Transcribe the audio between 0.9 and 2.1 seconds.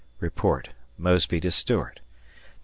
Mosby to Stuart] Nov.